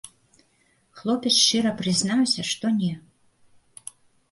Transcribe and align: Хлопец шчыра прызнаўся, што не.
Хлопец 1.01 1.33
шчыра 1.41 1.73
прызнаўся, 1.83 2.41
што 2.55 2.73
не. 2.81 2.91